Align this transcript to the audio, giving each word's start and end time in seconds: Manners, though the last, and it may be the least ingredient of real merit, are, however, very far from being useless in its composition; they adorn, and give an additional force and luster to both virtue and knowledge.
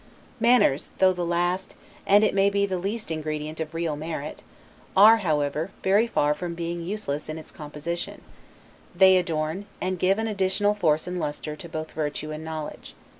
Manners, 0.39 0.89
though 0.97 1.13
the 1.13 1.23
last, 1.23 1.75
and 2.07 2.23
it 2.23 2.33
may 2.33 2.49
be 2.49 2.65
the 2.65 2.79
least 2.79 3.11
ingredient 3.11 3.59
of 3.59 3.75
real 3.75 3.95
merit, 3.95 4.41
are, 4.97 5.17
however, 5.17 5.69
very 5.83 6.07
far 6.07 6.33
from 6.33 6.55
being 6.55 6.81
useless 6.83 7.29
in 7.29 7.37
its 7.37 7.51
composition; 7.51 8.21
they 8.95 9.15
adorn, 9.17 9.67
and 9.79 9.99
give 9.99 10.17
an 10.17 10.25
additional 10.25 10.73
force 10.73 11.05
and 11.05 11.19
luster 11.19 11.55
to 11.55 11.69
both 11.69 11.91
virtue 11.91 12.31
and 12.31 12.43
knowledge. 12.43 12.95